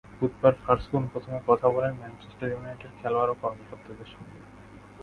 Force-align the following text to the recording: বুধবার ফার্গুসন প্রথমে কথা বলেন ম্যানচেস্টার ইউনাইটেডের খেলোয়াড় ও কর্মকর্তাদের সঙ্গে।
বুধবার 0.19 0.53
ফার্গুসন 0.63 1.03
প্রথমে 1.07 1.39
কথা 1.47 1.67
বলেন 1.69 1.93
ম্যানচেস্টার 1.93 2.51
ইউনাইটেডের 2.51 2.97
খেলোয়াড় 2.99 3.31
ও 3.31 3.35
কর্মকর্তাদের 3.41 4.07
সঙ্গে। 4.07 4.39